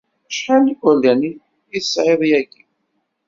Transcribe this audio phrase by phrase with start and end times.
[0.29, 2.63] Acḥal n yigerdan ay tesɛiḍ yagi?